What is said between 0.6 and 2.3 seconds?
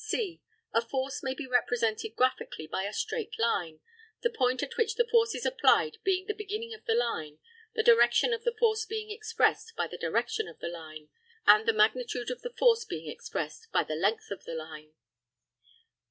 A force may be represented